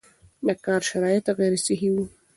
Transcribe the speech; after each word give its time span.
د 0.45 0.49
کار 0.65 0.81
شرایط 0.89 1.25
غیر 1.39 1.53
صحي 1.65 1.89
وو 1.93 2.05